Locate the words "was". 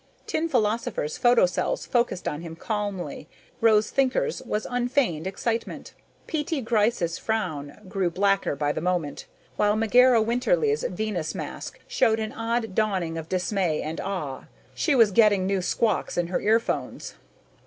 14.95-15.11